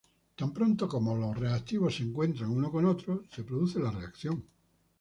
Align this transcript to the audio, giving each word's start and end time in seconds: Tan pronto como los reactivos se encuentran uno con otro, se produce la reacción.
Tan 0.37 0.51
pronto 0.51 0.87
como 0.87 1.15
los 1.15 1.37
reactivos 1.37 1.95
se 1.97 2.01
encuentran 2.01 2.49
uno 2.49 2.71
con 2.71 2.85
otro, 2.87 3.21
se 3.29 3.43
produce 3.43 3.79
la 3.79 3.91
reacción. 3.91 4.43